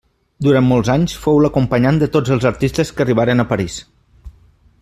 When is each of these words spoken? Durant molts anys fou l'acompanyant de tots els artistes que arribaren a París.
Durant 0.45 0.63
molts 0.69 0.89
anys 0.93 1.13
fou 1.25 1.37
l'acompanyant 1.43 2.01
de 2.05 2.09
tots 2.17 2.35
els 2.37 2.49
artistes 2.53 2.93
que 2.97 3.07
arribaren 3.07 3.45
a 3.45 3.49
París. 3.55 3.81